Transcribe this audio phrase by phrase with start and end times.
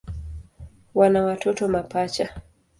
[0.95, 2.41] Wana watoto mapacha.